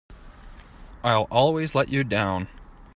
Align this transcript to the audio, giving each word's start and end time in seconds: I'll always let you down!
I'll 1.03 1.27
always 1.29 1.75
let 1.75 1.89
you 1.89 2.03
down! 2.03 2.47